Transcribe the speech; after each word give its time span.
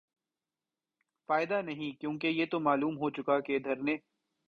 فائدہ 1.29 1.61
نہیں 1.61 1.99
کیونکہ 2.01 2.27
یہ 2.29 2.45
تو 2.51 2.59
معلوم 2.59 2.97
ہوچکا 2.97 3.39
کہ 3.39 3.59
دھرنے 3.59 3.95